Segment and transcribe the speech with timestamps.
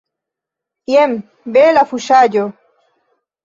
[0.93, 1.13] Jen
[1.59, 2.51] bela fuŝaĵo!